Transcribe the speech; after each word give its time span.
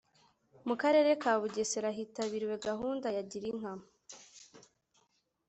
mu 0.67 0.75
Karere 0.81 1.11
ka 1.21 1.33
Bugesera 1.41 1.89
hitabiriwe 1.97 2.55
gahunda 2.67 3.07
ya 3.15 3.23
Gira 3.29 3.47
inka 3.51 3.73